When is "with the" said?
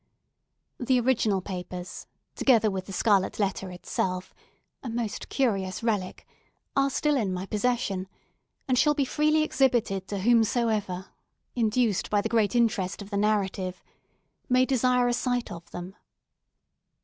2.71-2.91